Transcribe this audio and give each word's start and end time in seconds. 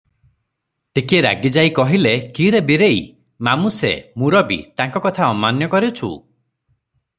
ଟିକିଏ 0.99 1.19
ରାଗିଯାଇ 1.25 1.69
କହିଲେ, 1.79 2.13
"କି 2.39 2.47
ରେ 2.55 2.61
ବୀରେଇ! 2.71 3.03
ମାମୁ 3.49 3.73
ସେ, 3.77 3.93
ମୁରବି, 4.23 4.59
ତାଙ୍କ 4.81 5.05
କଥା 5.07 5.31
ଅମାନ୍ୟ 5.37 5.71
କରୁଛୁ? 5.77 6.13